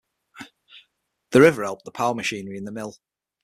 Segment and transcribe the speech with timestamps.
[1.29, 2.95] The river helped power machinery in the mill.